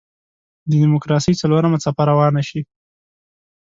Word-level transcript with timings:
د 0.69 0.71
دیموکراسۍ 0.81 1.33
څلورمه 1.41 1.77
څپه 1.83 2.03
روانه 2.11 2.41
شي. 2.49 2.61